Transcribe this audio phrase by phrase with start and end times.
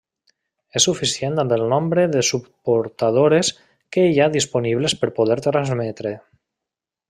[0.79, 3.53] És suficient amb el nombre de subportadores
[3.97, 6.17] que hi ha disponibles per poder transmetre.